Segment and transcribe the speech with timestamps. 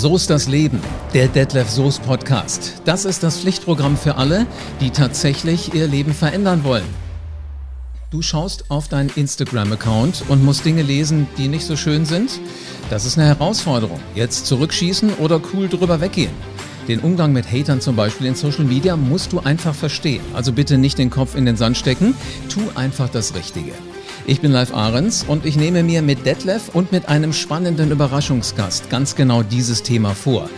[0.00, 0.80] So ist das Leben,
[1.12, 2.80] der Detlef Soos Podcast.
[2.86, 4.46] Das ist das Pflichtprogramm für alle,
[4.80, 6.86] die tatsächlich ihr Leben verändern wollen.
[8.10, 12.40] Du schaust auf deinen Instagram-Account und musst Dinge lesen, die nicht so schön sind.
[12.88, 14.00] Das ist eine Herausforderung.
[14.14, 16.32] Jetzt zurückschießen oder cool drüber weggehen.
[16.88, 20.22] Den Umgang mit Hatern zum Beispiel in Social Media musst du einfach verstehen.
[20.32, 22.14] Also bitte nicht den Kopf in den Sand stecken.
[22.48, 23.72] Tu einfach das Richtige.
[24.30, 28.88] Ich bin Live Ahrens und ich nehme mir mit Detlef und mit einem spannenden Überraschungsgast
[28.88, 30.48] ganz genau dieses Thema vor.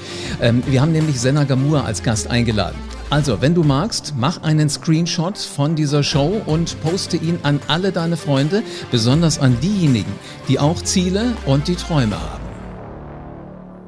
[0.43, 2.77] Ähm, wir haben nämlich Senna Gamur als Gast eingeladen.
[3.09, 7.93] Also, wenn du magst, mach einen Screenshot von dieser Show und poste ihn an alle
[7.93, 10.13] deine Freunde, besonders an diejenigen,
[10.49, 12.45] die auch Ziele und die Träume haben.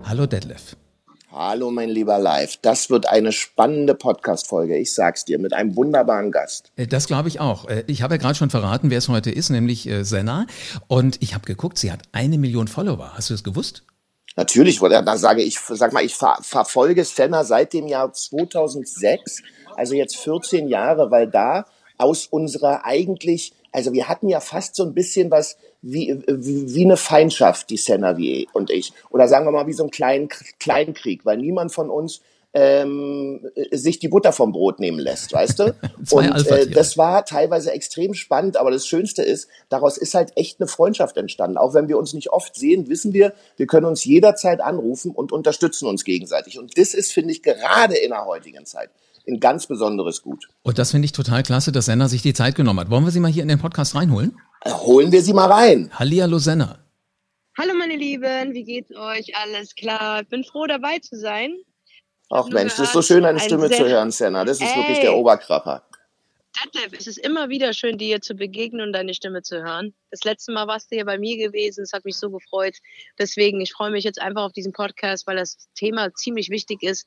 [0.04, 0.76] Hallo Detlef.
[1.36, 2.58] Hallo, mein lieber Live.
[2.58, 4.76] Das wird eine spannende Podcast-Folge.
[4.76, 6.70] Ich sag's dir, mit einem wunderbaren Gast.
[6.76, 7.68] Äh, das glaube ich auch.
[7.68, 10.46] Äh, ich habe ja gerade schon verraten, wer es heute ist, nämlich äh, Senna.
[10.86, 13.14] Und ich habe geguckt, sie hat eine Million Follower.
[13.14, 13.82] Hast du das gewusst?
[14.36, 19.42] Natürlich, da sage ich, sag mal, ich ver verfolge Senna seit dem Jahr 2006,
[19.74, 21.64] also jetzt 14 Jahre, weil da
[21.98, 26.84] aus unserer eigentlich, also wir hatten ja fast so ein bisschen was wie, wie, wie
[26.84, 28.92] eine Feindschaft, die Senna wie und ich.
[29.10, 32.22] Oder sagen wir mal wie so ein kleinen Kleinkrieg, weil niemand von uns
[32.54, 33.40] ähm,
[33.72, 35.74] sich die Butter vom Brot nehmen lässt, weißt du?
[36.12, 40.60] und äh, das war teilweise extrem spannend, aber das Schönste ist, daraus ist halt echt
[40.60, 41.58] eine Freundschaft entstanden.
[41.58, 45.32] Auch wenn wir uns nicht oft sehen, wissen wir, wir können uns jederzeit anrufen und
[45.32, 46.58] unterstützen uns gegenseitig.
[46.58, 48.90] Und das ist, finde ich, gerade in der heutigen Zeit
[49.26, 50.48] ein ganz besonderes Gut.
[50.62, 52.90] Und das finde ich total klasse, dass Senna sich die Zeit genommen hat.
[52.90, 54.38] Wollen wir sie mal hier in den Podcast reinholen?
[54.64, 55.90] Holen wir sie mal rein.
[55.92, 56.78] Hallihallo Senna.
[57.58, 59.32] Hallo meine Lieben, wie geht's euch?
[59.36, 60.22] Alles klar.
[60.22, 61.54] Ich bin froh dabei zu sein.
[62.34, 64.44] Ach Mensch, das ist so schön, deine Stimme zu hören, Senna.
[64.44, 64.76] Das ist Ey.
[64.76, 65.84] wirklich der Oberkrapper.
[66.64, 69.94] Detlef, es ist immer wieder schön, dir zu begegnen und deine Stimme zu hören.
[70.10, 71.84] Das letzte Mal warst du hier bei mir gewesen.
[71.84, 72.74] Es hat mich so gefreut.
[73.20, 77.06] Deswegen, ich freue mich jetzt einfach auf diesen Podcast, weil das Thema ziemlich wichtig ist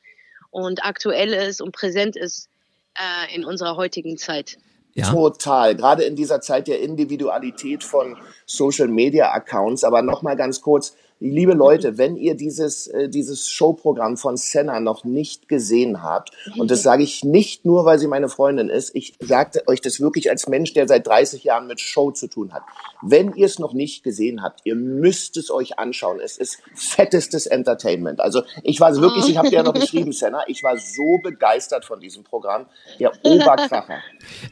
[0.49, 2.47] und aktuell ist und präsent ist
[2.95, 4.57] äh, in unserer heutigen Zeit.
[4.93, 5.11] Ja.
[5.11, 5.75] Total.
[5.75, 9.83] Gerade in dieser Zeit der Individualität von Social Media Accounts.
[9.83, 15.03] Aber nochmal ganz kurz, Liebe Leute, wenn ihr dieses, äh, dieses Showprogramm von Senna noch
[15.03, 19.15] nicht gesehen habt, und das sage ich nicht nur, weil sie meine Freundin ist, ich
[19.19, 22.61] sagte euch das wirklich als Mensch, der seit 30 Jahren mit Show zu tun hat.
[23.01, 26.19] Wenn ihr es noch nicht gesehen habt, ihr müsst es euch anschauen.
[26.23, 28.19] Es ist fettestes Entertainment.
[28.19, 31.85] Also ich war wirklich, ich habe dir ja noch geschrieben, Senna, ich war so begeistert
[31.85, 32.65] von diesem Programm.
[32.99, 34.01] Der Oberkracher.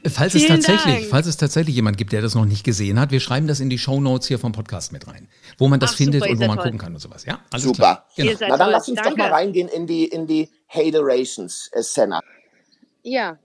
[0.09, 3.19] Falls es tatsächlich, falls es tatsächlich jemand gibt, der das noch nicht gesehen hat, wir
[3.19, 5.27] schreiben das in die Show Notes hier vom Podcast mit rein,
[5.57, 7.25] wo man das Ach, findet super, und wo man man gucken kann und sowas.
[7.25, 8.05] Ja, alles Super.
[8.15, 8.31] Genau.
[8.41, 9.11] Na dann lass uns Danke.
[9.11, 12.21] doch mal reingehen in die, in die Haterations, Senna.
[13.03, 13.37] Ja.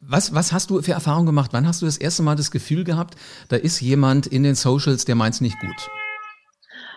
[0.00, 1.52] Was, was hast du für Erfahrungen gemacht?
[1.52, 3.16] Wann hast du das erste Mal das Gefühl gehabt,
[3.48, 5.88] da ist jemand in den Socials, der meint es nicht gut?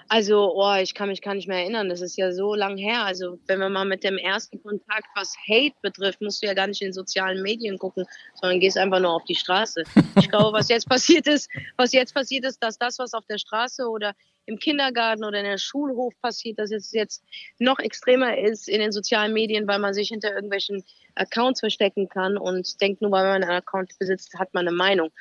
[0.09, 1.89] Also, oh, ich kann mich gar nicht mehr erinnern.
[1.89, 3.03] Das ist ja so lang her.
[3.03, 6.67] Also, wenn wir mal mit dem ersten Kontakt, was Hate betrifft, musst du ja gar
[6.67, 8.05] nicht in sozialen Medien gucken,
[8.35, 9.83] sondern gehst einfach nur auf die Straße.
[10.15, 13.37] Ich glaube, was jetzt passiert ist, was jetzt passiert ist, dass das, was auf der
[13.37, 14.13] Straße oder
[14.47, 17.23] im Kindergarten oder in der Schulhof passiert, dass es jetzt
[17.59, 20.83] noch extremer ist in den sozialen Medien, weil man sich hinter irgendwelchen
[21.15, 25.11] Accounts verstecken kann und denkt, nur weil man einen Account besitzt, hat man eine Meinung.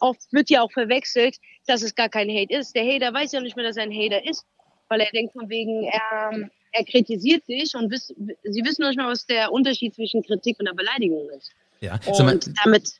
[0.00, 1.36] Oft wird ja auch verwechselt,
[1.66, 2.74] dass es gar kein Hate ist.
[2.76, 4.46] Der Hater weiß ja nicht mehr, dass er ein Hater ist,
[4.88, 8.98] weil er denkt von wegen, er, er kritisiert sich und wiss, sie wissen noch nicht
[8.98, 11.50] mal, was der Unterschied zwischen Kritik und der Beleidigung ist.
[11.80, 12.92] Ja, und damit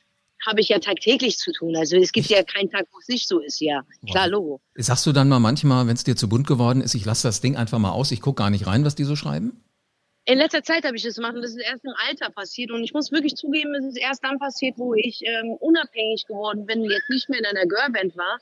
[0.45, 1.75] habe ich ja tagtäglich zu tun.
[1.75, 3.83] Also es gibt ja keinen Tag, wo es nicht so ist, ja.
[4.09, 4.61] Klar, Logo.
[4.75, 7.41] Sagst du dann mal manchmal, wenn es dir zu bunt geworden ist, ich lasse das
[7.41, 9.63] Ding einfach mal aus, ich gucke gar nicht rein, was die so schreiben?
[10.25, 12.71] In letzter Zeit habe ich das gemacht und das ist erst im Alter passiert.
[12.71, 16.65] Und ich muss wirklich zugeben, es ist erst dann passiert, wo ich ähm, unabhängig geworden
[16.65, 18.37] bin, jetzt nicht mehr in einer Girlband war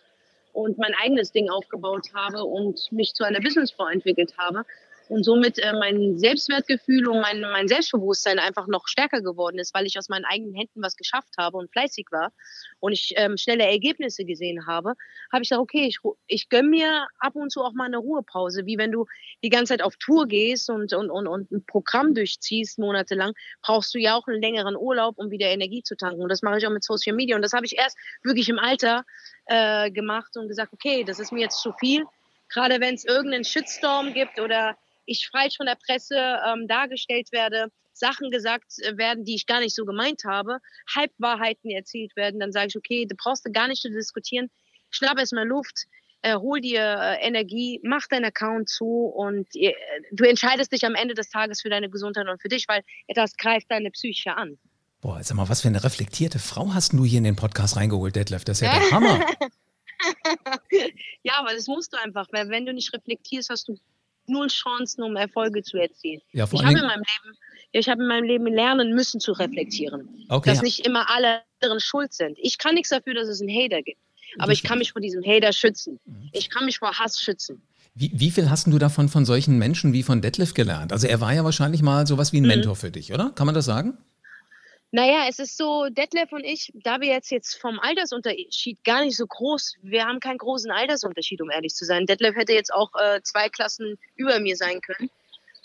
[0.53, 4.65] und mein eigenes Ding aufgebaut habe und mich zu einer Businessfrau entwickelt habe
[5.09, 9.85] und somit äh, mein Selbstwertgefühl und mein, mein Selbstbewusstsein einfach noch stärker geworden ist, weil
[9.85, 12.31] ich aus meinen eigenen Händen was geschafft habe und fleißig war
[12.79, 14.93] und ich ähm, schnelle Ergebnisse gesehen habe,
[15.31, 18.65] habe ich gesagt, okay, ich, ich gönn mir ab und zu auch mal eine Ruhepause,
[18.65, 19.05] wie wenn du
[19.43, 23.93] die ganze Zeit auf Tour gehst und, und, und, und ein Programm durchziehst monatelang, brauchst
[23.93, 26.21] du ja auch einen längeren Urlaub, um wieder Energie zu tanken.
[26.21, 27.35] Und das mache ich auch mit Social Media.
[27.35, 29.03] Und das habe ich erst wirklich im Alter
[29.45, 32.05] äh, gemacht und gesagt, okay, das ist mir jetzt zu viel,
[32.49, 37.71] gerade wenn es irgendeinen Shitstorm gibt oder ich falsch von der Presse ähm, dargestellt werde,
[37.93, 40.59] Sachen gesagt äh, werden, die ich gar nicht so gemeint habe,
[40.95, 44.49] Halbwahrheiten erzählt werden, dann sage ich, okay, du brauchst du gar nicht zu diskutieren,
[44.89, 45.85] schnapp erstmal Luft,
[46.21, 49.73] äh, hol dir äh, Energie, mach deinen Account zu und äh,
[50.11, 53.37] du entscheidest dich am Ende des Tages für deine Gesundheit und für dich, weil das
[53.37, 54.57] greift deine Psyche an.
[55.01, 58.15] Boah, sag mal, was für eine reflektierte Frau hast du hier in den Podcast reingeholt,
[58.15, 58.43] Detlef?
[58.43, 59.23] Das ist ja der Hammer.
[61.21, 63.77] ja, aber das musst du einfach, weil wenn du nicht reflektierst, hast du
[64.27, 66.21] null Chancen, um Erfolge zu erzielen.
[66.31, 67.37] Ja, ich habe in meinem Leben
[67.79, 70.25] ich habe in meinem Leben lernen müssen zu reflektieren.
[70.29, 70.63] Okay, dass ja.
[70.63, 72.37] nicht immer alle anderen schuld sind.
[72.41, 73.99] Ich kann nichts dafür, dass es einen Hater gibt.
[74.37, 75.99] Aber ich kann mich vor diesem Hater schützen.
[76.05, 76.29] Mhm.
[76.31, 77.61] Ich kann mich vor Hass schützen.
[77.93, 80.91] Wie, wie viel hast du davon von solchen Menschen wie von Detlef gelernt?
[80.91, 82.49] Also er war ja wahrscheinlich mal sowas wie ein mhm.
[82.49, 83.31] Mentor für dich, oder?
[83.31, 83.97] Kann man das sagen?
[84.95, 89.17] Naja, es ist so, Detlef und ich, da wir jetzt, jetzt vom Altersunterschied gar nicht
[89.17, 92.05] so groß, wir haben keinen großen Altersunterschied, um ehrlich zu sein.
[92.05, 95.09] Detlef hätte jetzt auch äh, zwei Klassen über mir sein können.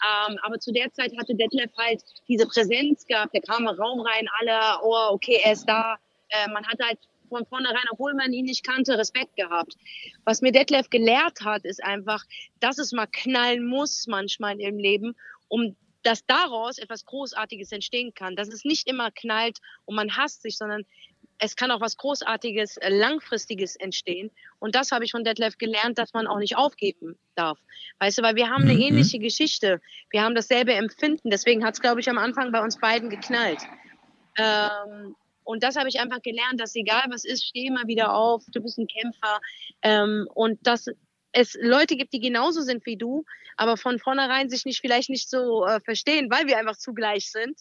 [0.03, 4.27] Ähm, aber zu der Zeit hatte Detlef halt diese Präsenz gehabt, der kam Raum rein,
[4.41, 5.97] alle, oh, okay, er ist da.
[6.31, 6.99] Äh, man hat halt
[7.29, 9.77] von vornherein, obwohl man ihn nicht kannte, Respekt gehabt.
[10.25, 12.25] Was mir Detlef gelehrt hat, ist einfach,
[12.59, 15.15] dass es mal knallen muss manchmal im Leben,
[15.47, 18.37] um dass daraus etwas Großartiges entstehen kann.
[18.37, 20.85] Dass es nicht immer knallt und man hasst sich, sondern
[21.39, 24.31] es kann auch was Großartiges, äh, Langfristiges entstehen.
[24.59, 27.59] Und das habe ich von Detlef gelernt, dass man auch nicht aufgeben darf.
[27.99, 28.81] Weißt du, weil wir haben eine mhm.
[28.81, 29.81] ähnliche Geschichte.
[30.11, 31.31] Wir haben dasselbe Empfinden.
[31.31, 33.61] Deswegen hat es, glaube ich, am Anfang bei uns beiden geknallt.
[34.37, 38.45] Ähm, und das habe ich einfach gelernt, dass egal was ist, steh mal wieder auf,
[38.53, 39.41] du bist ein Kämpfer.
[39.83, 40.87] Ähm, und dass
[41.33, 43.25] es Leute gibt, die genauso sind wie du,
[43.57, 47.59] aber von vornherein sich nicht vielleicht nicht so äh, verstehen, weil wir einfach zugleich sind.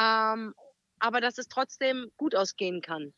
[0.00, 0.54] Ähm,
[0.98, 3.12] aber dass es trotzdem gut ausgehen kann.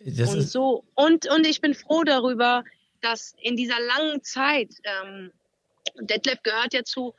[0.00, 2.64] Das und so und und ich bin froh darüber,
[3.00, 5.32] dass in dieser langen Zeit ähm,
[6.00, 7.14] Detlef gehört ja zu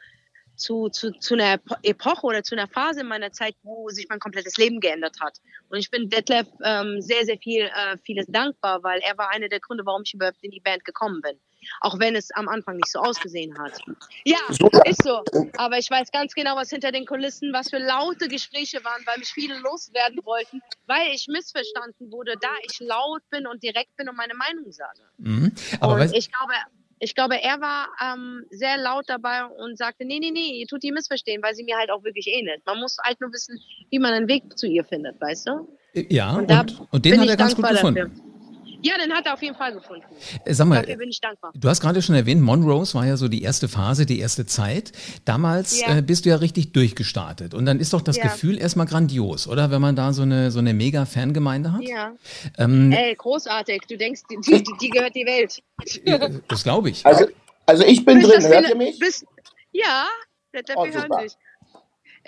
[0.58, 4.20] zu, zu, zu einer Epoche oder zu einer Phase in meiner Zeit, wo sich mein
[4.20, 5.38] komplettes Leben geändert hat.
[5.70, 9.50] Und ich bin Detlef ähm, sehr, sehr viel, äh, vieles dankbar, weil er war einer
[9.50, 11.40] der Gründe, warum ich überhaupt in die Band gekommen bin.
[11.82, 13.80] Auch wenn es am Anfang nicht so ausgesehen hat.
[14.26, 14.38] Ja,
[14.86, 15.24] ist so.
[15.58, 19.20] Aber ich weiß ganz genau, was hinter den Kulissen, was für laute Gespräche waren, weil
[19.20, 24.10] mich viele loswerden wollten, weil ich missverstanden wurde, da ich laut bin und direkt bin
[24.10, 25.02] und meine Meinung sage.
[25.18, 25.52] Mhm.
[25.80, 26.54] Aber und ich glaube,
[27.00, 30.84] ich glaube, er war ähm, sehr laut dabei und sagte, nee, nee, nee, ihr tut
[30.84, 32.66] die missverstehen, weil sie mir halt auch wirklich ähnelt.
[32.66, 33.60] Man muss halt nur wissen,
[33.90, 35.68] wie man einen Weg zu ihr findet, weißt du?
[35.94, 37.96] Ja, und, und, und den hat er ganz gut gefunden.
[37.96, 38.37] Dafür.
[38.82, 40.06] Ja, den hat er auf jeden Fall gefunden.
[40.46, 41.52] Äh, sag mal, Dafür bin ich dankbar.
[41.56, 44.92] Du hast gerade schon erwähnt, Monrose war ja so die erste Phase, die erste Zeit.
[45.26, 45.98] Damals ja.
[45.98, 47.54] äh, bist du ja richtig durchgestartet.
[47.54, 48.24] Und dann ist doch das ja.
[48.24, 49.72] Gefühl erstmal grandios, oder?
[49.72, 51.82] Wenn man da so eine, so eine mega Fangemeinde hat.
[51.82, 52.14] Ja.
[52.58, 53.84] Ähm, Ey, großartig.
[53.90, 55.62] Du denkst, die, die, die gehört die Welt.
[56.48, 57.06] das glaube ich.
[57.06, 57.28] Also,
[57.66, 59.00] also ich bin bist drin, hört ihr mich?
[59.00, 59.26] Bist,
[59.72, 60.06] ja,
[60.54, 61.34] der, der oh, hören dich.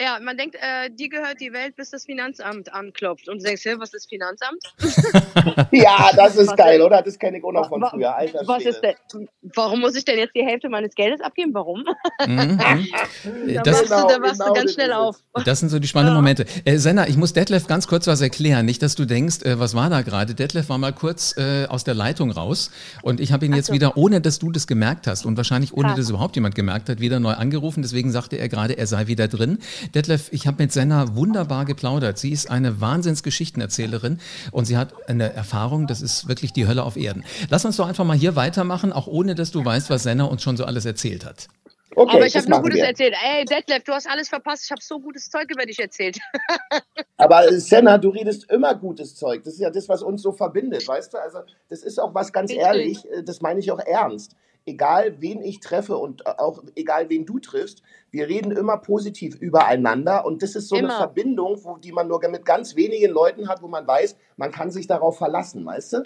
[0.02, 3.28] Ja, man denkt, äh, dir gehört die Welt, bis das Finanzamt anklopft.
[3.28, 4.64] Und du denkst, hey, was ist Finanzamt?
[5.72, 7.02] ja, das ist was geil, oder?
[7.02, 8.16] Das kenne ich auch noch von früher.
[8.16, 11.54] Alter was ist denn, warum muss ich denn jetzt die Hälfte meines Geldes abgeben?
[11.54, 11.84] Warum?
[12.26, 12.58] Mhm.
[13.54, 15.18] da das, machst, du, da machst genau, du ganz schnell auf.
[15.44, 16.46] Das sind so die spannenden Momente.
[16.64, 18.66] Äh, Senna, ich muss Detlef ganz kurz was erklären.
[18.66, 20.34] Nicht, dass du denkst, äh, was war da gerade?
[20.34, 22.72] Detlef war mal kurz äh, aus der Leitung raus
[23.02, 23.74] und ich habe ihn jetzt so.
[23.74, 27.02] wieder, ohne dass du das gemerkt hast und wahrscheinlich ohne, dass überhaupt jemand gemerkt hat,
[27.02, 27.82] wieder neu angerufen.
[27.82, 29.60] Deswegen sagte er gerade, er sei wieder drin.
[29.96, 32.18] Detlef, ich habe mit Senna wunderbar geplaudert.
[32.18, 34.20] Sie ist eine Wahnsinnsgeschichtenerzählerin
[34.52, 37.24] und sie hat eine Erfahrung, das ist wirklich die Hölle auf Erden.
[37.50, 40.44] Lass uns doch einfach mal hier weitermachen, auch ohne dass du weißt, was Senna uns
[40.44, 41.48] schon so alles erzählt hat.
[41.96, 42.86] Okay, aber ich habe nur Gutes wir.
[42.86, 43.16] erzählt.
[43.22, 44.66] Ey, Detlef, du hast alles verpasst.
[44.66, 46.20] Ich habe so gutes Zeug über dich erzählt.
[47.18, 49.44] aber Senna, du redest immer gutes Zeug.
[49.44, 51.18] Das ist ja das, was uns so verbindet, weißt du?
[51.18, 54.36] Also, das ist auch was ganz ehrlich, äh, das meine ich auch ernst
[54.70, 60.26] egal wen ich treffe und auch egal wen du triffst, wir reden immer positiv übereinander
[60.26, 60.90] und das ist so immer.
[60.90, 64.52] eine Verbindung, wo, die man nur mit ganz wenigen Leuten hat, wo man weiß, man
[64.52, 66.04] kann sich darauf verlassen, weißt du?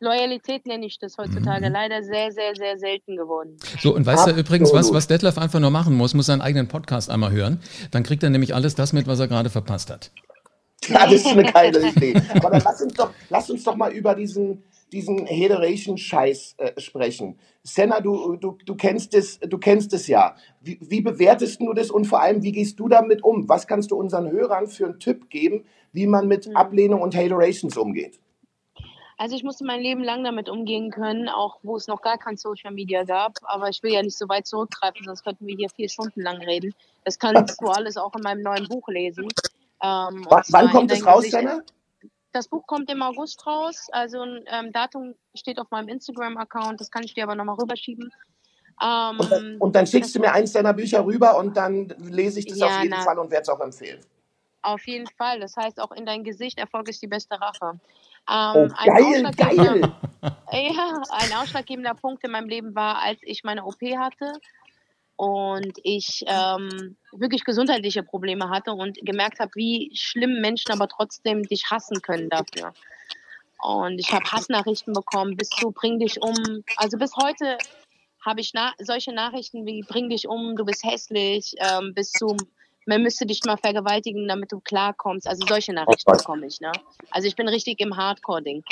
[0.00, 1.66] Loyalität nenne ich das heutzutage.
[1.68, 1.72] Mhm.
[1.72, 3.56] Leider sehr, sehr, sehr selten geworden.
[3.80, 6.68] So, und weißt du übrigens, was, was Detlef einfach nur machen muss, muss seinen eigenen
[6.68, 7.60] Podcast einmal hören.
[7.90, 10.10] Dann kriegt er nämlich alles das mit, was er gerade verpasst hat.
[10.88, 12.20] Ja, das ist eine geile Idee.
[12.34, 14.62] Aber dann lass uns doch, lass uns doch mal über diesen,
[14.94, 17.38] diesen Hateration-Scheiß äh, sprechen.
[17.62, 20.36] Senna, du, du, du, kennst es, du kennst es ja.
[20.60, 23.48] Wie, wie bewertest du das und vor allem, wie gehst du damit um?
[23.48, 26.56] Was kannst du unseren Hörern für einen Tipp geben, wie man mit mhm.
[26.56, 28.20] Ablehnung und Haterations umgeht?
[29.16, 32.36] Also ich musste mein Leben lang damit umgehen können, auch wo es noch gar kein
[32.36, 33.32] Social Media gab.
[33.42, 36.38] Aber ich will ja nicht so weit zurückgreifen, sonst könnten wir hier vier Stunden lang
[36.38, 36.74] reden.
[37.04, 39.28] Das kannst du alles auch in meinem neuen Buch lesen.
[39.82, 41.62] Ähm, wann kommt es raus, Senna?
[42.34, 43.86] Das Buch kommt im August raus.
[43.92, 46.80] Also ein ähm, Datum steht auf meinem Instagram-Account.
[46.80, 48.12] Das kann ich dir aber nochmal rüberschieben.
[48.82, 52.40] Ähm, und, dann, und, dann, schickst du mir eins deiner Bücher rüber und dann lese
[52.40, 54.00] ich das ja, auf jeden na, Fall und werde es auch empfehlen.
[54.62, 55.38] Auf jeden Fall.
[55.38, 57.78] Das heißt auch in dein Gesicht, Erfolg ist die beste Rache.
[58.28, 59.92] Ähm, oh, geil, geil.
[60.50, 64.40] Ja, ein ausschlaggebender Punkt in meinem Leben war, als ich meine OP hatte
[65.16, 71.42] und ich ähm, wirklich gesundheitliche Probleme hatte und gemerkt habe, wie schlimm Menschen aber trotzdem
[71.44, 72.74] dich hassen können dafür.
[73.58, 76.64] Und ich habe Hassnachrichten bekommen, bis zu bring dich um.
[76.76, 77.58] Also bis heute
[78.24, 82.36] habe ich na solche Nachrichten wie bring dich um, du bist hässlich, ähm, bis zu
[82.86, 85.26] man müsste dich mal vergewaltigen, damit du klarkommst.
[85.26, 86.60] Also solche Nachrichten bekomme ich.
[86.60, 86.72] Ne?
[87.10, 88.62] Also ich bin richtig im Hardcore-Ding.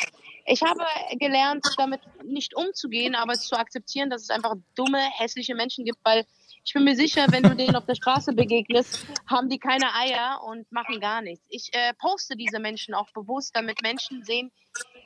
[0.46, 0.84] Ich habe
[1.18, 5.98] gelernt, damit nicht umzugehen, aber es zu akzeptieren, dass es einfach dumme, hässliche Menschen gibt,
[6.04, 6.24] weil
[6.64, 10.40] ich bin mir sicher, wenn du denen auf der Straße begegnest, haben die keine Eier
[10.46, 11.44] und machen gar nichts.
[11.48, 14.52] Ich äh, poste diese Menschen auch bewusst, damit Menschen sehen,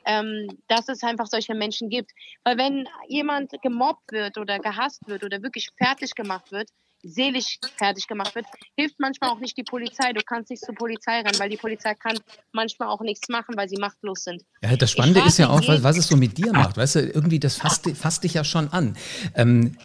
[0.07, 2.11] ähm, dass es einfach solche Menschen gibt.
[2.43, 6.69] Weil wenn jemand gemobbt wird oder gehasst wird oder wirklich fertig gemacht wird,
[7.03, 8.45] seelisch fertig gemacht wird,
[8.75, 10.13] hilft manchmal auch nicht die Polizei.
[10.13, 12.17] Du kannst nicht zur Polizei rennen, weil die Polizei kann
[12.53, 14.43] manchmal auch nichts machen, weil sie machtlos sind.
[14.61, 16.77] Ja, das Spannende ist ja auch, was, was, es so mit dir macht.
[16.77, 18.97] Weißt du, irgendwie, das fasst, fasst dich ja schon an.
[19.35, 19.77] Ähm,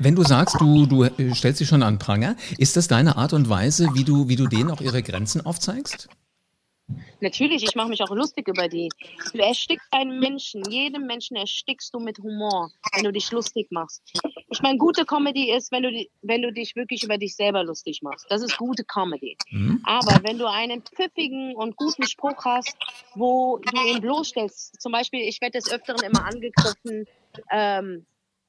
[0.00, 3.48] wenn du sagst, du, du stellst dich schon an Pranger, ist das deine Art und
[3.48, 6.08] Weise, wie du, wie du denen auch ihre Grenzen aufzeigst?
[7.20, 8.88] Natürlich, ich mache mich auch lustig über die.
[9.32, 14.02] Du erstickst einen Menschen, jeden Menschen erstickst du mit Humor, wenn du dich lustig machst.
[14.50, 18.02] Ich meine, gute Comedy ist, wenn du, wenn du dich wirklich über dich selber lustig
[18.02, 18.26] machst.
[18.28, 19.36] Das ist gute Comedy.
[19.50, 19.80] Mhm.
[19.84, 22.76] Aber wenn du einen pfiffigen und guten Spruch hast,
[23.14, 27.06] wo du ihn bloßstellst, zum Beispiel, ich werde des Öfteren immer angegriffen,
[27.50, 28.06] ähm,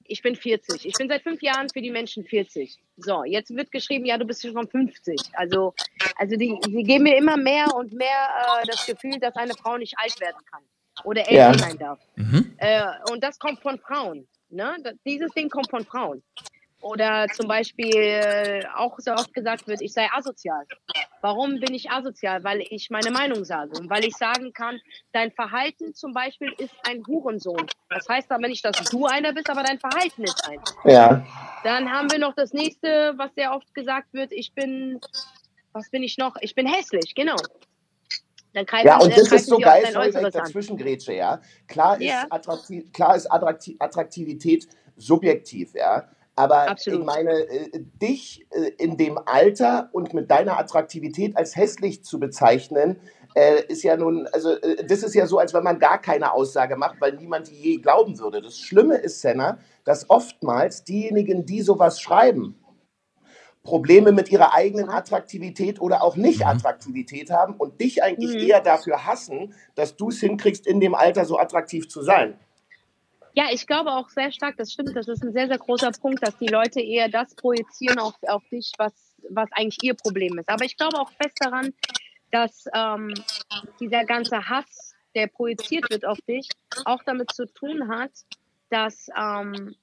[0.08, 0.86] ich bin 40.
[0.86, 2.78] Ich bin seit fünf Jahren für die Menschen 40.
[2.98, 5.18] So, jetzt wird geschrieben, ja, du bist schon 50.
[5.34, 5.74] Also,
[6.18, 9.78] also die, die geben mir immer mehr und mehr äh, das Gefühl, dass eine Frau
[9.78, 10.64] nicht alt werden kann
[11.04, 11.58] oder älter ja.
[11.58, 12.00] sein darf.
[12.16, 12.56] Mhm.
[12.58, 14.28] Äh, und das kommt von Frauen.
[14.50, 14.76] Ne?
[15.06, 16.24] Dieses Ding kommt von Frauen.
[16.82, 20.66] Oder zum Beispiel äh, auch so oft gesagt wird, ich sei asozial.
[21.21, 22.43] Warum bin ich asozial?
[22.43, 24.79] Weil ich meine Meinung sage und weil ich sagen kann,
[25.12, 27.65] dein Verhalten zum Beispiel ist ein Hurensohn.
[27.89, 30.59] Das heißt aber nicht, dass du einer bist, aber dein Verhalten ist ein.
[30.86, 31.25] Ja.
[31.63, 35.00] Dann haben wir noch das nächste, was sehr oft gesagt wird, ich bin,
[35.74, 36.36] was bin ich noch?
[36.41, 37.36] Ich bin hässlich, genau.
[38.53, 41.41] Dann ja, und das ist so geil, sorry, dazwischen grätsche, ja.
[41.67, 42.25] Klar ist, ja.
[42.29, 46.07] Attraktiv, klar ist Attraktivität subjektiv, ja.
[46.38, 47.00] Aber Absolut.
[47.00, 52.20] ich meine, äh, dich äh, in dem Alter und mit deiner Attraktivität als hässlich zu
[52.20, 53.00] bezeichnen,
[53.34, 54.51] äh, ist ja nun, also
[54.88, 57.77] das ist ja so, als wenn man gar keine Aussage macht, weil niemand die je
[57.77, 58.44] glauben würde.
[58.44, 62.56] Das Schlimme ist, Senna, dass oftmals diejenigen, die sowas schreiben,
[63.63, 67.34] Probleme mit ihrer eigenen Attraktivität oder auch Nicht-Attraktivität mhm.
[67.34, 68.48] haben und dich eigentlich mhm.
[68.48, 72.39] eher dafür hassen, dass du es hinkriegst, in dem Alter so attraktiv zu sein.
[73.38, 76.25] Ja, ich glaube auch sehr stark, das stimmt, das ist ein sehr, sehr großer Punkt,
[76.25, 80.50] dass die Leute eher das projizieren auf, auf dich, was, was eigentlich ihr Problem ist.
[80.50, 81.72] Aber ich glaube auch fest daran,
[82.32, 83.13] dass ähm,
[83.79, 86.50] dieser ganze Hass, der projiziert wird auf dich,
[86.86, 88.10] auch damit zu tun hat,
[88.72, 89.75] dass ähm,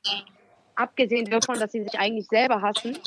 [0.75, 2.99] abgesehen davon, dass sie sich eigentlich selber hassen,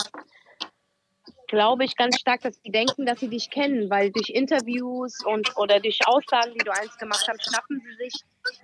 [1.50, 5.58] glaube ich ganz stark, dass sie denken, dass sie dich kennen, weil durch Interviews und
[5.58, 8.14] oder durch Aussagen, die du einst gemacht hast, schnappen sie sich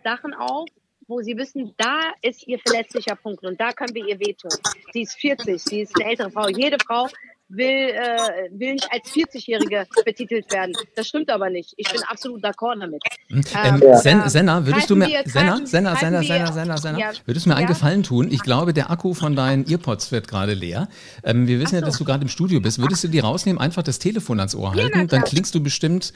[0.01, 0.69] Sachen auf,
[1.13, 4.51] wo sie wissen, da ist ihr verletzlicher Punkt und da können wir ihr wehtun.
[4.93, 6.47] Sie ist 40, sie ist eine ältere Frau.
[6.47, 7.07] Jede Frau
[7.49, 10.73] will, äh, will nicht als 40-Jährige betitelt werden.
[10.95, 11.73] Das stimmt aber nicht.
[11.77, 13.03] Ich bin absolut d'accord damit.
[13.29, 13.41] Hm.
[13.63, 17.11] Ähm, ähm, Sen Senna, würdest du mir, wir, Senna, Senna, Senna, Senna, Senna, Senna, ja.
[17.25, 18.31] würdest du mir einen Gefallen tun?
[18.31, 20.87] Ich glaube, der Akku von deinen Earpods wird gerade leer.
[21.23, 21.75] Ähm, wir wissen so.
[21.75, 22.79] ja, dass du gerade im Studio bist.
[22.79, 24.97] Würdest du die rausnehmen, einfach das Telefon ans Ohr halten?
[24.97, 26.11] Ja, dann klingst du bestimmt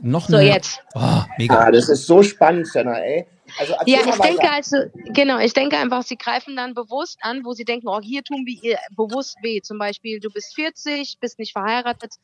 [0.00, 0.46] noch so, mehr.
[0.46, 0.80] So, jetzt.
[0.94, 1.58] Oh, mega.
[1.58, 3.26] Ah, das ist so spannend, Senna, ey.
[3.58, 4.76] Also ja, ich denke also,
[5.06, 8.44] genau, ich denke einfach, sie greifen dann bewusst an, wo sie denken, oh, hier tun
[8.46, 9.60] wir ihr bewusst weh.
[9.60, 12.14] Zum Beispiel, du bist 40, bist nicht verheiratet,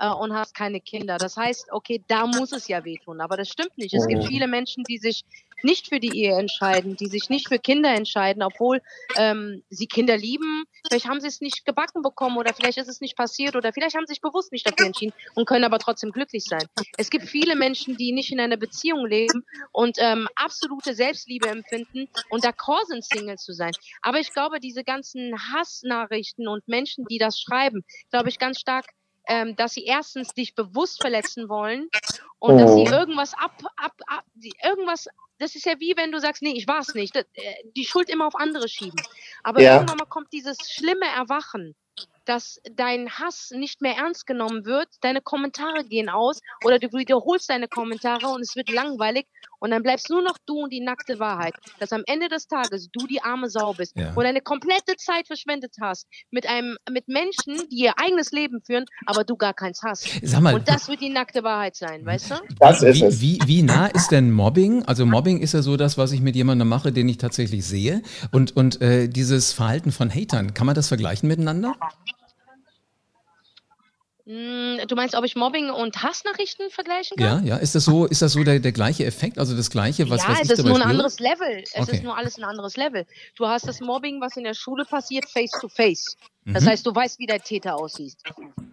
[0.00, 1.18] äh, und hast keine Kinder.
[1.18, 3.20] Das heißt, okay, da muss es ja wehtun.
[3.20, 3.94] Aber das stimmt nicht.
[3.94, 4.26] Es gibt oh.
[4.26, 5.24] viele Menschen, die sich
[5.62, 8.80] nicht für die Ehe entscheiden, die sich nicht für Kinder entscheiden, obwohl
[9.16, 10.64] ähm, sie Kinder lieben.
[10.86, 13.94] Vielleicht haben sie es nicht gebacken bekommen oder vielleicht ist es nicht passiert oder vielleicht
[13.94, 16.66] haben sie sich bewusst nicht dafür entschieden und können aber trotzdem glücklich sein.
[16.96, 22.08] Es gibt viele Menschen, die nicht in einer Beziehung leben und ähm, absolute Selbstliebe empfinden
[22.30, 23.72] und d'accord sind, Single zu sein.
[24.02, 28.86] Aber ich glaube, diese ganzen Hassnachrichten und Menschen, die das schreiben, glaube ich ganz stark,
[29.26, 31.88] ähm, dass sie erstens dich bewusst verletzen wollen
[32.38, 32.58] und oh.
[32.58, 32.92] dass sie oh.
[32.92, 34.24] irgendwas ab, ab, ab,
[34.64, 35.08] irgendwas,
[35.38, 38.08] das ist ja wie wenn du sagst, nee, ich war's nicht, das, äh, die Schuld
[38.08, 39.00] immer auf andere schieben.
[39.42, 39.74] Aber ja.
[39.74, 41.74] irgendwann mal kommt dieses schlimme Erwachen
[42.24, 47.50] dass dein Hass nicht mehr ernst genommen wird, deine Kommentare gehen aus oder du wiederholst
[47.50, 49.26] deine Kommentare und es wird langweilig
[49.60, 52.88] und dann bleibst nur noch du und die nackte Wahrheit, dass am Ende des Tages
[52.90, 54.14] du die arme Sau bist, ja.
[54.16, 58.84] wo deine komplette Zeit verschwendet hast mit einem mit Menschen, die ihr eigenes Leben führen,
[59.06, 60.08] aber du gar keins hast.
[60.22, 62.34] Sag mal, und das wird die nackte Wahrheit sein, weißt du?
[62.58, 63.20] Das ist es.
[63.20, 64.84] Wie, wie nah ist denn Mobbing?
[64.84, 68.02] Also Mobbing ist ja so das, was ich mit jemandem mache, den ich tatsächlich sehe
[68.32, 71.74] und und äh, dieses Verhalten von Hatern, kann man das vergleichen miteinander?
[74.30, 77.44] Hm, du meinst, ob ich Mobbing und Hassnachrichten vergleichen kann?
[77.44, 77.60] Ja, ja.
[77.60, 79.38] Ist das so, ist das so der, der gleiche Effekt?
[79.38, 80.90] Also das gleiche, was ja, was es ist nur ein spüre?
[80.90, 81.64] anderes Level.
[81.64, 81.92] Es Okay.
[81.96, 83.06] ist nur alles ein anderes Level.
[83.34, 86.16] Du hast das Mobbing, was in der Schule passiert, face to face.
[86.44, 86.68] Das Mhm.
[86.68, 88.18] heißt, du weißt, wie der Täter aussieht.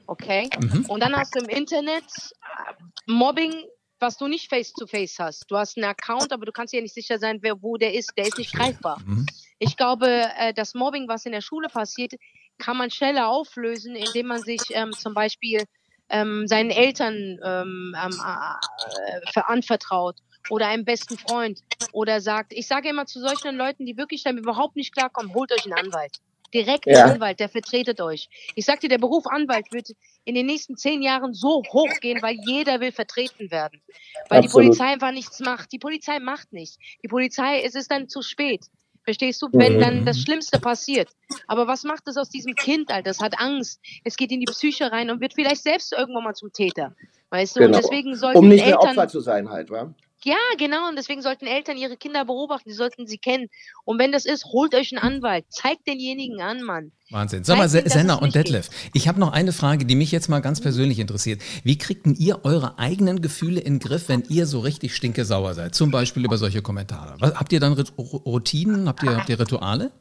[0.06, 0.48] Okay?
[0.60, 0.86] Mhm.
[0.88, 3.52] Und dann hast du im Internet äh, Mobbing,
[4.00, 5.46] was du nicht face to face hast.
[5.50, 8.12] Du hast einen Account, aber du kannst dir nicht sicher sein, wer wo der ist.
[8.16, 9.02] Der ist nicht greifbar.
[9.04, 9.26] Mhm.
[9.58, 12.14] Ich glaube, äh, das Mobbing, was in der Schule passiert,
[12.58, 15.66] kann man schneller auflösen, indem man sich ähm, zum Beispiel
[16.10, 20.16] ähm, seinen Eltern ähm, ähm, äh, ver- anvertraut
[20.50, 21.62] oder einem besten Freund
[21.92, 25.52] oder sagt, ich sage immer zu solchen Leuten, die wirklich damit überhaupt nicht klarkommen, holt
[25.52, 26.18] euch einen Anwalt.
[26.54, 27.04] Direkt Ja.
[27.04, 28.30] einen Anwalt, der vertretet euch.
[28.56, 29.90] Ich sag dir, der Beruf Anwalt wird
[30.24, 33.82] in den nächsten zehn Jahren so hoch gehen, weil jeder will vertreten werden.
[34.30, 34.68] Weil die Absolut.
[34.68, 35.74] Polizei einfach nichts macht.
[35.74, 36.78] Die Polizei macht nichts.
[37.04, 38.66] Die Polizei, es ist dann zu spät.
[39.08, 39.48] Verstehst du?
[39.54, 39.80] Wenn Mhm.
[39.80, 41.08] dann das Schlimmste passiert.
[41.48, 43.04] Aber was macht es aus diesem Kind, Alter?
[43.04, 43.80] Das hat Angst.
[44.04, 46.94] Es geht in die Psyche rein und wird vielleicht selbst irgendwann mal zum Täter.
[47.30, 47.62] Weißt du?
[47.62, 47.78] Genau.
[47.78, 48.90] Und deswegen sollten Um nicht mehr Eltern.
[48.90, 49.94] Opfer zu sein halt, wa?
[50.24, 50.90] Ja, genau.
[50.90, 52.70] Und deswegen sollten Eltern ihre Kinder beobachten.
[52.70, 53.50] Die sollten sie kennen.
[53.86, 55.46] Und wenn das ist, holt euch einen Anwalt.
[55.50, 56.92] Zeigt denjenigen an, Mann.
[57.12, 57.44] Wahnsinn.
[57.44, 58.36] Sag mal, Senna und.
[58.36, 61.42] Detlef, ich habe noch eine Frage, die mich jetzt mal ganz persönlich interessiert.
[61.64, 65.54] Wie kriegt denn ihr eure eigenen Gefühle in den Griff, wenn ihr so richtig stinkesauer
[65.54, 65.76] seid?
[65.76, 67.16] Zum Beispiel über solche Kommentare.
[67.20, 68.88] Was, habt ihr dann Routinen?
[68.88, 69.92] Habt ihr, habt ihr Rituale?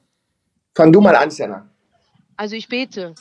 [0.75, 1.71] Fang du mal an, Senna.
[2.37, 3.15] Also ich bete.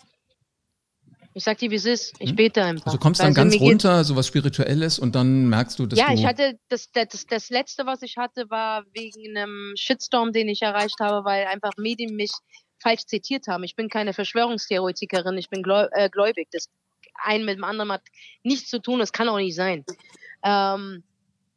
[1.37, 2.13] Ich sag dir, wie es ist.
[2.19, 2.85] Ich bete einfach.
[2.85, 6.07] Also kommst dann Also ganz runter, so was Spirituelles und dann merkst du, dass ja,
[6.07, 6.13] du...
[6.13, 10.61] ich hatte das, das, das letzte, was ich hatte, war wegen einem Shitstorm, den ich
[10.61, 12.31] erreicht habe, weil einfach Medien mich
[12.81, 13.65] falsch zitiert haben.
[13.65, 15.61] Ich bin keine Verschwörungstheoretikerin, ich bin
[15.91, 16.47] äh, gläubig.
[16.53, 16.69] Das
[17.21, 18.03] ein mit dem anderen hat
[18.43, 19.83] nichts zu tun, das kann auch nicht sein.
[20.41, 21.03] Ähm,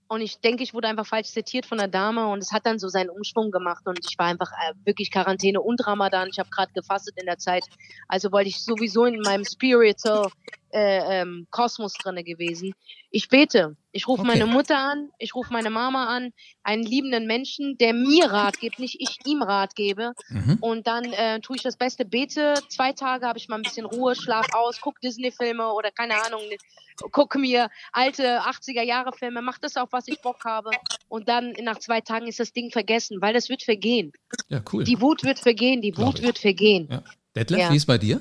[0.09, 2.79] und ich denke, ich wurde einfach falsch zitiert von der Dame und es hat dann
[2.79, 6.29] so seinen Umschwung gemacht und ich war einfach äh, wirklich Quarantäne und Ramadan.
[6.31, 7.65] Ich habe gerade gefastet in der Zeit.
[8.09, 10.31] Also wollte ich sowieso in meinem Spiritual
[10.73, 12.75] äh, ähm, Kosmos drinne gewesen.
[13.11, 13.77] Ich bete.
[13.93, 14.29] Ich rufe Okay.
[14.33, 16.33] meine Mutter an, ich rufe meine Mama an,
[16.63, 20.13] einen liebenden Menschen, der mir Rat gibt, nicht ich ihm Rat gebe.
[20.29, 20.59] Mhm.
[20.61, 22.55] Und dann äh, tue ich das Beste, bete.
[22.69, 26.43] Zwei Tage habe ich mal ein bisschen Ruhe, schlaf aus, guck Disney-Filme oder keine Ahnung,
[27.13, 30.71] gucke mir alte 80er-Jahre-Filme, mach das auf, was ich Bock habe.
[31.09, 34.13] Und dann nach zwei Tagen ist das Ding vergessen, weil das wird vergehen.
[34.49, 34.85] Ja, cool.
[34.85, 36.89] Die Wut wird vergehen, die Wut wird vergehen.
[36.91, 37.03] Ja.
[37.35, 37.73] Detlef, Ja.
[37.73, 38.21] wie ist bei dir?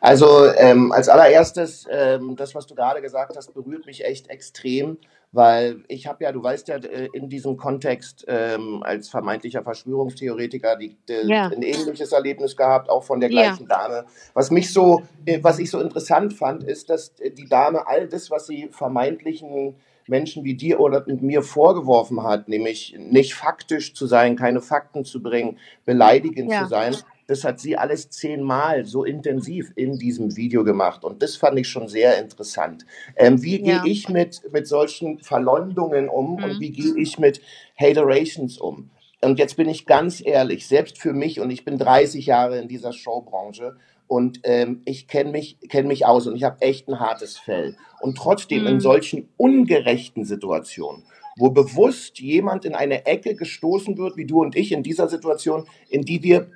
[0.00, 4.98] Also ähm, als allererstes, ähm, das, was du gerade gesagt hast, berührt mich echt extrem,
[5.32, 10.76] weil ich habe ja, du weißt ja, äh, in diesem Kontext ähm, als vermeintlicher Verschwörungstheoretiker
[10.76, 11.46] die, die, Ja.
[11.48, 13.42] ein ähnliches Erlebnis gehabt, auch von der Ja.
[13.42, 14.06] gleichen Dame.
[14.34, 18.30] Was mich so, äh, was ich so interessant fand, ist, dass die Dame all das,
[18.30, 19.76] was sie vermeintlichen
[20.08, 25.20] Menschen wie dir oder mir vorgeworfen hat, nämlich nicht faktisch zu sein, keine Fakten zu
[25.22, 26.62] bringen, beleidigend Ja.
[26.62, 26.96] zu sein,
[27.26, 31.04] das hat sie alles zehnmal so intensiv in diesem Video gemacht.
[31.04, 32.86] Und das fand ich schon sehr interessant.
[33.16, 33.82] Ähm, wie Ja.
[33.82, 36.44] gehe ich mit, mit solchen Verleumdungen um Mhm.
[36.44, 37.40] und wie gehe ich mit
[37.76, 38.90] Haterations um?
[39.22, 42.68] Und jetzt bin ich ganz ehrlich, selbst für mich, und ich bin 30 Jahre in
[42.68, 43.76] dieser Showbranche,
[44.08, 47.76] und ähm, ich kenne mich, kenn mich aus und ich habe echt ein hartes Fell.
[48.00, 48.80] Und trotzdem in Mhm.
[48.80, 51.02] solchen ungerechten Situationen,
[51.36, 55.66] wo bewusst jemand in eine Ecke gestoßen wird, wie du und ich in dieser Situation,
[55.88, 56.46] in die wir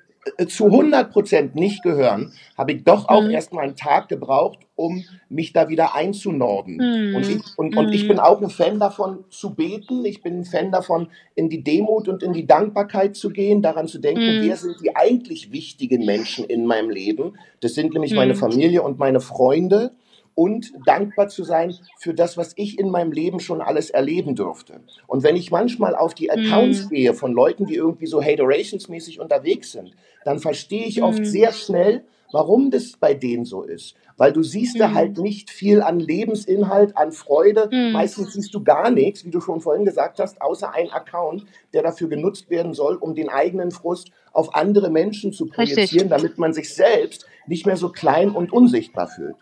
[0.48, 3.30] zu 100 Prozent nicht gehören, habe ich doch auch Mhm.
[3.30, 6.76] erstmal einen Tag gebraucht, um mich da wieder einzunorden.
[6.76, 7.14] Mhm.
[7.16, 8.08] Und, ich, und, und ich Mhm.
[8.08, 10.04] bin auch ein Fan davon zu beten.
[10.04, 13.88] Ich bin ein Fan davon, in die Demut und in die Dankbarkeit zu gehen, daran
[13.88, 14.42] zu denken, Mhm.
[14.42, 17.38] wer sind die eigentlich wichtigen Menschen in meinem Leben.
[17.60, 18.38] Das sind nämlich meine Mhm.
[18.38, 19.92] Familie und meine Freunde.
[20.34, 24.80] Und dankbar zu sein für das, was ich in meinem Leben schon alles erleben durfte.
[25.06, 26.88] Und wenn ich manchmal auf die Accounts Mhm.
[26.88, 31.24] gehe von Leuten, die irgendwie so Haterations-mäßig unterwegs sind, dann verstehe ich oft Mhm.
[31.26, 33.96] sehr schnell, warum das bei denen so ist.
[34.16, 34.94] Weil du siehst da Mhm.
[34.94, 37.68] halt nicht viel an Lebensinhalt, an Freude.
[37.72, 37.92] Mhm.
[37.92, 41.82] Meistens siehst du gar nichts, wie du schon vorhin gesagt hast, außer ein Account, der
[41.82, 45.74] dafür genutzt werden soll, um den eigenen Frust auf andere Menschen zu Richtig.
[45.74, 49.36] projizieren, damit man sich selbst nicht mehr so klein und unsichtbar fühlt.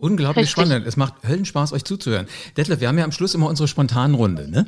[0.00, 0.50] Unglaublich Richtig.
[0.66, 0.86] spannend.
[0.86, 2.26] Es macht Höllenspaß, euch zuzuhören.
[2.56, 4.66] Detlef, wir haben ja am Schluss immer unsere Spontanrunde, ne?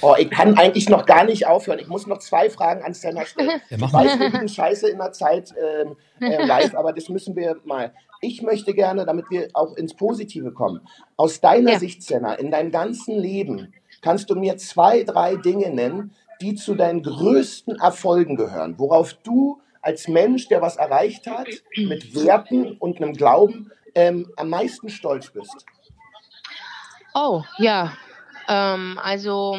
[0.00, 1.78] Oh, ich kann eigentlich noch gar nicht aufhören.
[1.78, 3.50] Ich muss noch zwei Fragen an Senna stellen.
[3.70, 4.06] Ja, Ich mach mal.
[4.06, 7.92] weiß, wir scheiße in der Zeit ähm, äh, live, aber das müssen wir mal.
[8.20, 10.80] Ich möchte gerne, damit wir auch ins Positive kommen,
[11.16, 11.78] aus deiner Ja.
[11.78, 16.74] Sicht, Senna, in deinem ganzen Leben, kannst du mir zwei, drei Dinge nennen, die zu
[16.74, 22.98] deinen größten Erfolgen gehören, worauf du als Mensch, der was erreicht hat, mit Werten und
[23.00, 25.66] einem Glauben ähm, am meisten stolz bist?
[27.14, 27.92] Oh, ja.
[28.48, 29.58] Ähm, also,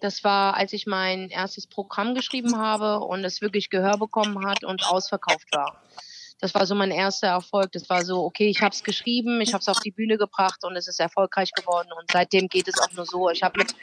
[0.00, 4.64] das war, als ich mein erstes Programm geschrieben habe und es wirklich Gehör bekommen hat
[4.64, 5.82] und ausverkauft war.
[6.40, 7.72] Das war so mein erster Erfolg.
[7.72, 10.62] Das war so, okay, ich habe es geschrieben, ich habe es auf die Bühne gebracht
[10.64, 11.88] und es ist erfolgreich geworden.
[11.98, 13.28] Und seitdem geht es auch nur so.
[13.30, 13.74] Ich habe mit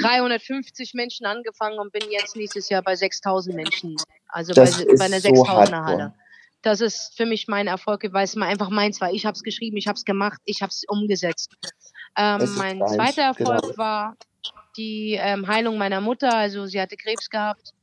[0.00, 3.96] 350 Menschen angefangen und bin jetzt nächstes Jahr bei 6000 Menschen.
[4.28, 6.14] Also bei, bei, einer so 6000er Halle.
[6.62, 9.12] Das ist für mich mein Erfolg, weil es mal einfach meins war.
[9.12, 11.56] Ich habe es geschrieben, ich habe es gemacht, ich habe es umgesetzt.
[12.16, 13.78] Ähm, mein zweiter Erfolg genau.
[13.78, 14.16] war
[14.76, 16.34] die ähm, Heilung meiner Mutter.
[16.34, 17.74] Also sie hatte Krebs gehabt.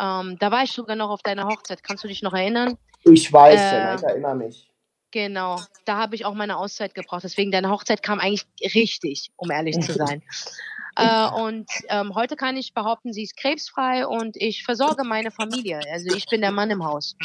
[0.00, 1.82] Ähm, da war ich sogar noch auf deiner Hochzeit.
[1.82, 2.78] Kannst du dich noch erinnern?
[3.04, 4.70] Ich weiß, äh, ich erinnere mich.
[5.10, 7.22] Genau, da habe ich auch meine Auszeit gebraucht.
[7.22, 10.22] Deswegen deine Hochzeit kam eigentlich richtig, um ehrlich zu sein.
[10.96, 15.80] äh, und ähm, heute kann ich behaupten, sie ist krebsfrei und ich versorge meine Familie.
[15.92, 17.16] Also ich bin der Mann im Haus.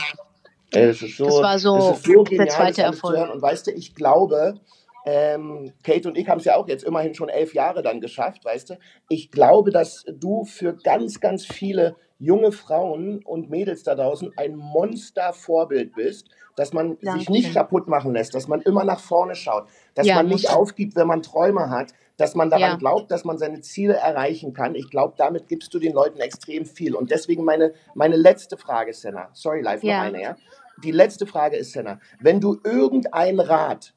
[0.72, 3.32] Das, so, das war so, das so genial, der zweite Erfolg.
[3.32, 4.60] Und weißt du, ich glaube,
[5.06, 8.46] ähm, Kate und ich haben es ja auch jetzt immerhin schon elf Jahre dann geschafft,
[8.46, 8.80] weißt du.
[9.08, 14.56] Ich glaube, dass du für ganz, ganz viele junge Frauen und Mädels da draußen ein
[14.56, 17.20] Monstervorbild bist, dass man Danke.
[17.20, 20.50] sich nicht kaputt machen lässt, dass man immer nach vorne schaut, dass ja, man nicht
[20.50, 22.76] aufgibt, wenn man Träume hat, dass man daran ja.
[22.76, 24.76] glaubt, dass man seine Ziele erreichen kann.
[24.76, 26.94] Ich glaube, damit gibst du den Leuten extrem viel.
[26.94, 29.30] Und deswegen meine, meine letzte Frage, Senna.
[29.34, 30.00] Sorry, live ja.
[30.00, 30.36] noch eine, ja?
[30.84, 33.94] Die letzte Frage ist, Senna, wenn du irgendeinen Rat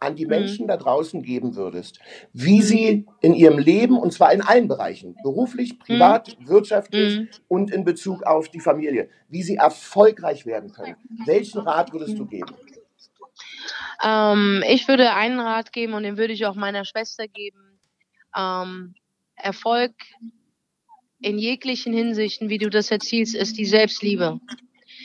[0.00, 0.30] an die mhm.
[0.30, 0.68] Menschen mhm.
[0.68, 1.98] da draußen geben würdest,
[2.32, 5.78] wie sie in ihrem Leben, und zwar in allen Bereichen, beruflich, mhm.
[5.78, 6.48] privat, mhm.
[6.48, 7.28] wirtschaftlich mhm.
[7.48, 10.96] und in Bezug auf die Familie, wie sie erfolgreich werden können.
[11.26, 12.54] Welchen Rat würdest du geben?
[14.02, 17.80] Ähm, ich würde einen Rat geben und den würde ich auch meiner Schwester geben.
[18.36, 18.94] Ähm,
[19.36, 19.92] Erfolg
[21.20, 24.40] in jeglichen Hinsichten, wie du das erzielst, ist die Selbstliebe.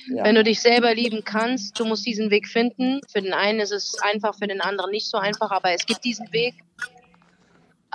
[0.08, 0.26] Ja.
[0.26, 3.00] Wenn du dich selber lieben kannst, du musst diesen Weg finden.
[3.12, 6.04] Für den einen ist es einfach, für den anderen nicht so einfach, aber es gibt
[6.04, 6.56] diesen Weg.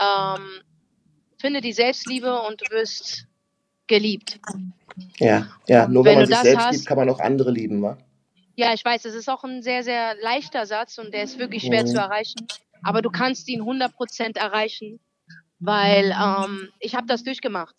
[0.00, 0.62] Ähm,
[1.38, 3.26] finde die Selbstliebe und du wirst
[3.86, 4.40] geliebt.
[5.18, 7.82] Ja, ja, nur wenn, wenn man sich selbst hast, liebt, kann man auch andere lieben,
[7.82, 7.98] wa?
[8.58, 11.62] Ja, ich weiß, es ist auch ein sehr, sehr leichter Satz und der ist wirklich
[11.62, 11.86] schwer mhm.
[11.86, 12.44] zu erreichen.
[12.82, 14.98] Aber du kannst ihn 100% erreichen,
[15.60, 17.76] weil ähm, ich habe das durchgemacht.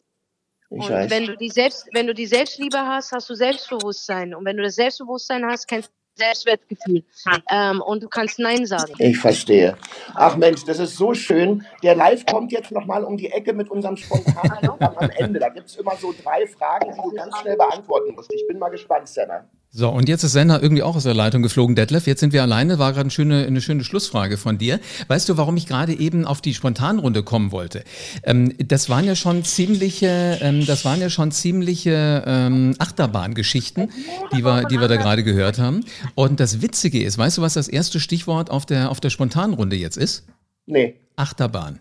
[0.70, 1.12] Ich und weiß.
[1.12, 4.34] wenn du die Selbst, wenn du die Selbstliebe hast, hast du Selbstbewusstsein.
[4.34, 7.04] Und wenn du das Selbstbewusstsein hast, kennst du Selbstwertgefühl.
[7.52, 8.94] Ähm, und du kannst Nein sagen.
[9.00, 9.78] Ich verstehe.
[10.14, 11.66] Ach Mensch, das ist so schön.
[11.84, 15.40] Der Live kommt jetzt nochmal um die Ecke mit unserem spontanen am Ende.
[15.40, 18.32] Da gibt es immer so drei Fragen, die du ganz schnell beantworten musst.
[18.32, 19.50] Ich bin mal gespannt, Senna.
[19.72, 22.08] So, und jetzt ist Sender irgendwie auch aus der Leitung geflogen, Detlef.
[22.08, 24.80] Jetzt sind wir alleine, war gerade eine schöne, eine schöne Schlussfrage von dir.
[25.08, 27.84] Weißt du, warum ich gerade eben auf die Spontanrunde kommen wollte?
[28.24, 33.92] Ähm, das waren ja schon ziemliche, ähm, das waren ja schon ziemliche ähm, Achterbahngeschichten,
[34.36, 35.86] die wir, die wir da gerade gehört haben.
[36.16, 39.76] Und das Witzige ist, weißt du, was das erste Stichwort auf der, auf der Spontanrunde
[39.76, 40.26] jetzt ist?
[40.66, 40.96] Nee.
[41.16, 41.78] Achterbahn.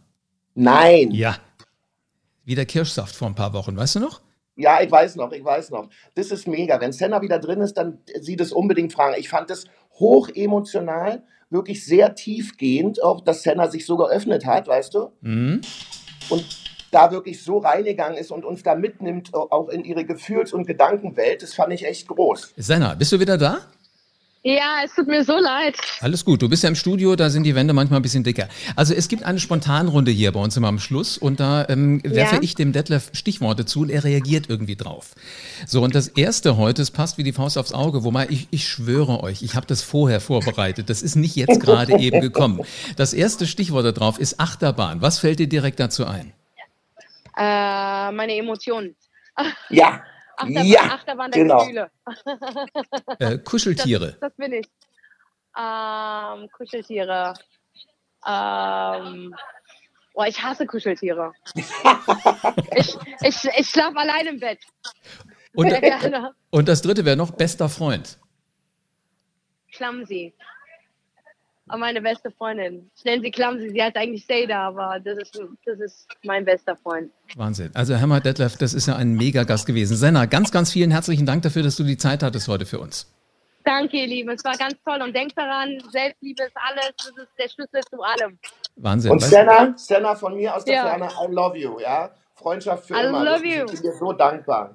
[0.55, 1.11] Nein.
[1.13, 1.39] Ja.
[2.45, 4.21] Wie der Kirschsaft vor ein paar Wochen, weißt du noch?
[4.59, 5.89] Ja, ich weiß noch, ich weiß noch.
[6.17, 6.81] Das ist mega.
[6.81, 9.15] Wenn Senna wieder drin ist, dann sie das unbedingt fragen.
[9.17, 14.67] Ich fand es hoch emotional, wirklich sehr tiefgehend, auch dass Senna sich so geöffnet hat,
[14.67, 15.13] weißt du?
[15.21, 15.61] Mhm.
[16.29, 16.45] Und
[16.91, 21.43] da wirklich so reingegangen ist und uns da mitnimmt, auch in ihre Gefühls- und Gedankenwelt,
[21.43, 22.55] das fand ich echt groß.
[22.57, 23.61] Senna, bist du wieder da?
[24.45, 25.77] Ja, es tut mir so leid.
[26.01, 28.49] Alles gut, du bist ja im Studio, da sind die Wände manchmal ein bisschen dicker.
[28.77, 32.37] Also es gibt eine Spontanrunde hier bei uns immer am Schluss und da ähm, werfe
[32.37, 32.43] ja.
[32.43, 35.15] ich dem Detlef Stichworte zu und er reagiert irgendwie drauf.
[35.67, 38.69] So, und das erste heute, es passt wie die Faust aufs Auge, wobei ich, ich
[38.69, 40.89] schwöre euch, ich habe das vorher vorbereitet.
[40.89, 42.61] Das ist nicht jetzt gerade eben gekommen.
[42.97, 45.03] Das erste Stichwort da drauf ist Achterbahn.
[45.03, 46.33] Was fällt dir direkt dazu ein?
[47.37, 48.95] Äh, meine Emotionen.
[49.71, 50.03] Ja.
[50.39, 51.59] Achterbahn, ja, Achterbahn der genau.
[51.59, 51.91] Gefühle.
[53.19, 54.13] Äh, Kuscheltiere.
[54.13, 54.67] Das, das, bin ich.
[55.59, 57.35] Ähm, Kuscheltiere.
[58.27, 59.35] Ähm,
[60.15, 61.33] oh, ich hasse Kuscheltiere.
[62.77, 64.61] ich ich, ich schlafe allein im Bett.
[65.55, 65.73] Und,
[66.51, 68.19] und das dritte wäre noch bester Freund.
[69.73, 70.35] Clumsy
[71.77, 72.91] meine beste Freundin.
[72.97, 76.77] Ich nenne sie Clumsy, sie heißt eigentlich Seda, aber das ist, das ist mein bester
[76.77, 77.11] Freund.
[77.37, 77.71] Wahnsinn.
[77.75, 79.97] Also Hammer Detlef, das ist ja ein Mega-Gast gewesen.
[79.97, 83.13] Senna, ganz, ganz vielen herzlichen Dank dafür, dass du die Zeit hattest heute für uns.
[83.65, 84.31] Danke, ihr Lieben.
[84.31, 85.03] Es war ganz toll.
[85.03, 86.95] Und denkt daran, Selbstliebe ist alles.
[86.97, 88.39] Das ist der Schlüssel zu allem.
[88.77, 89.11] Wahnsinn.
[89.11, 90.85] Und Senna, Senna von mir aus der ja.
[90.85, 91.79] Ferne, I love you.
[91.79, 92.11] Ja?
[92.35, 93.23] Freundschaft für I immer.
[93.23, 93.67] I love you.
[93.67, 94.75] Ich bin dir so dankbar.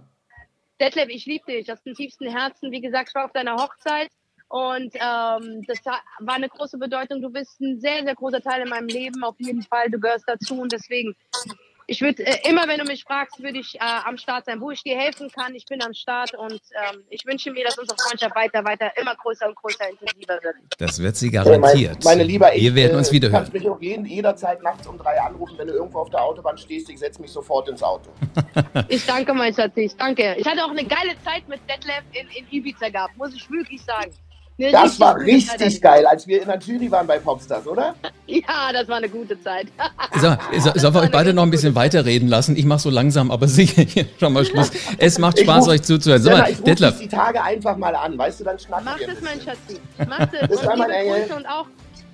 [0.80, 2.72] Detlef, ich liebe dich aus dem tiefsten Herzen.
[2.72, 4.10] Wie gesagt, ich war auf deiner Hochzeit.
[4.54, 7.24] Und ähm, das war eine große Bedeutung.
[7.24, 9.24] Du bist ein sehr, sehr großer Teil in meinem Leben.
[9.24, 10.62] Auf jeden Fall, du gehörst dazu.
[10.62, 11.54] Und deswegen, ich
[11.88, 14.72] ich würde äh, immer, wenn du mich fragst, würde ich äh, am Start sein, wo
[14.72, 15.56] ich dir helfen kann.
[15.56, 19.16] Ich bin am Start und ähm, ich wünsche mir, dass unsere Freundschaft weiter, weiter immer
[19.16, 20.56] größer und größer intensiver wird.
[20.78, 21.96] Das wird sie garantiert.
[21.96, 23.46] Hey, meine, Lieber, wir werden uns wieder hören.
[23.46, 26.22] Du kannst mich auch jeden, jederzeit nachts um drei anrufen, wenn du irgendwo auf der
[26.22, 26.90] Autobahn stehst.
[26.90, 28.12] Ich setze mich sofort ins Auto.
[28.88, 29.74] ich danke, mein Schatz.
[29.76, 30.36] Ich danke.
[30.38, 33.82] Ich hatte auch eine geile Zeit mit Detlef in, in Ibiza gehabt, muss ich wirklich
[33.82, 34.12] sagen.
[34.60, 37.96] Eine das war richtig geil, als wir in der Jury waren bei Popstars, oder?
[38.26, 39.68] Ja, das war eine gute Zeit.
[40.16, 42.56] so, so, sollen wir euch beide noch ein bisschen weiterreden lassen?
[42.56, 44.72] Ich mache so langsam, aber sicher schon mal Schluss.
[44.98, 46.22] Es macht Spaß, ruf, euch zuzuhören.
[46.22, 47.00] So, mal, ich Detlef.
[47.00, 49.80] die Tage einfach mal an, weißt du, dann schnacken Mach das, mein Schatzi.
[50.08, 50.48] Mach das.
[50.48, 51.32] Bis dann, mein Engel.
[51.36, 51.66] Und auch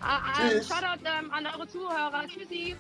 [0.01, 2.23] Ah, ah, Shoutout ähm, an eure Zuhörer.
[2.27, 2.75] Tschüssi.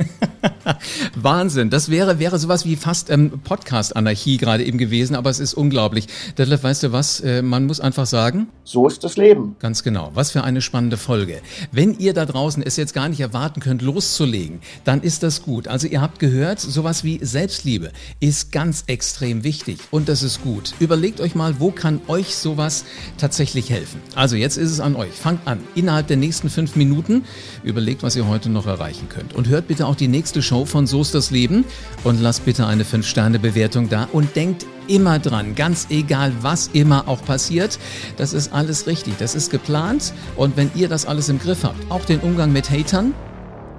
[1.15, 1.69] Wahnsinn.
[1.69, 6.07] Das wäre, wäre sowas wie fast ähm, Podcast-Anarchie gerade eben gewesen, aber es ist unglaublich.
[6.37, 7.19] Detlef, weißt du was?
[7.19, 8.47] Äh, man muss einfach sagen.
[8.63, 9.55] So ist das Leben.
[9.59, 10.11] Ganz genau.
[10.13, 11.41] Was für eine spannende Folge.
[11.71, 15.67] Wenn ihr da draußen es jetzt gar nicht erwarten könnt, loszulegen, dann ist das gut.
[15.67, 20.73] Also ihr habt gehört, sowas wie Selbstliebe ist ganz extrem wichtig und das ist gut.
[20.79, 22.85] Überlegt euch mal, wo kann euch sowas
[23.17, 24.01] tatsächlich helfen?
[24.15, 25.11] Also jetzt ist es an euch.
[25.11, 25.59] Fangt an.
[25.75, 27.25] Innerhalb der nächsten fünf Minuten Minuten.
[27.63, 29.33] Überlegt, was ihr heute noch erreichen könnt.
[29.33, 31.65] Und hört bitte auch die nächste Show von So ist das Leben
[32.03, 37.23] und lasst bitte eine 5-Sterne-Bewertung da und denkt immer dran, ganz egal, was immer auch
[37.23, 37.77] passiert,
[38.17, 41.91] das ist alles richtig, das ist geplant und wenn ihr das alles im Griff habt,
[41.91, 43.13] auch den Umgang mit Hatern,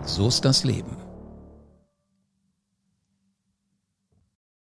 [0.05, 1.00] so ist das Leben.